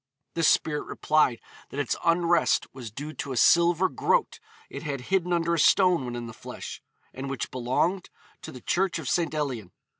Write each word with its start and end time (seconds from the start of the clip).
The 0.33 0.41
spirit 0.41 0.85
replied 0.85 1.39
that 1.69 1.79
its 1.79 1.95
unrest 2.03 2.65
was 2.73 2.89
due 2.89 3.13
to 3.13 3.33
a 3.33 3.37
silver 3.37 3.87
groat 3.87 4.39
it 4.67 4.81
had 4.81 4.99
hidden 5.13 5.31
under 5.31 5.53
a 5.53 5.59
stone 5.59 6.05
when 6.05 6.15
in 6.15 6.25
the 6.25 6.33
flesh, 6.33 6.81
and 7.13 7.29
which 7.29 7.51
belonged 7.51 8.09
to 8.41 8.51
the 8.51 8.61
church 8.61 8.97
of 8.97 9.07
St. 9.07 9.31
Elian. 9.35 9.71